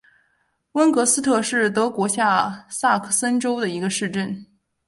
[0.71, 4.43] 温格斯特是德国下萨克森州的一个市镇。